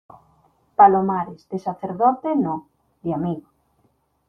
[0.75, 2.55] palomares, de sacerdote, no,
[3.03, 3.47] de amigo.